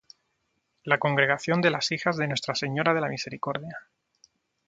La 0.83 0.97
congregación 0.97 1.61
de 1.61 1.69
las 1.69 1.91
Hijas 1.91 2.17
de 2.17 2.27
Nuestra 2.27 2.55
Señora 2.55 2.95
de 2.95 3.01
la 3.01 3.07
Misericordia. 3.07 3.77